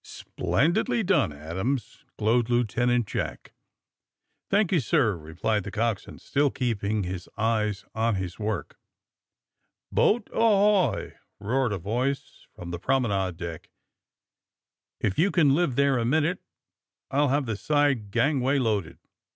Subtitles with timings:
[0.03, 3.53] ^' Splendily done, Adams!'' glowed Lieutenant Jack.
[4.47, 8.79] ^^ Thank you, sir,'^ replied the coxswain, still keeping his eyes on his work
[9.93, 13.65] ^'Boat ahoy!" roared a voice from the prom enade decke
[14.99, 16.41] '*If you can live there a minute
[17.11, 18.97] I'll have the side gangway loaded."